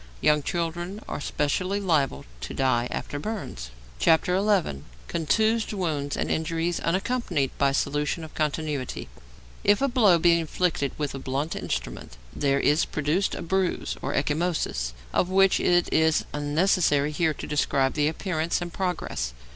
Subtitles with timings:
[0.19, 3.69] Young children are specially liable to die after burns.
[3.99, 4.15] XI.
[5.07, 9.09] CONTUSED WOUNDS AND INJURIES UNACCOMPANIED BY SOLUTION OF CONTINUITY
[9.63, 14.15] If a blow be inflicted with a blunt instrument, there is produced a bruise, or
[14.15, 19.33] ecchymosis, of which it is unnecessary here to describe the appearance and progress.